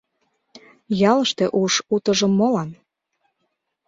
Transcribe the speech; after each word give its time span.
Ялыште 1.11 1.45
уш 1.61 1.73
утыжым 1.93 2.31
молан? 2.39 2.69